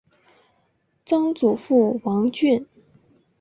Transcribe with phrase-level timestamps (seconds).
[1.05, 2.65] 曾祖父王俊。